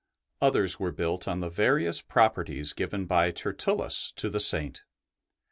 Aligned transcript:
Others 0.41 0.79
were 0.79 0.91
built 0.91 1.27
on 1.27 1.41
the 1.41 1.49
various 1.51 2.01
properties 2.01 2.73
given 2.73 3.05
by 3.05 3.29
Tertullus 3.29 4.11
to 4.15 4.31
the 4.31 4.39
Saint. 4.39 4.83